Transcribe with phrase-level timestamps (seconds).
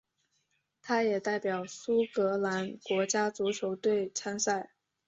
[0.81, 4.71] 他也代表苏格兰国家足球队参赛。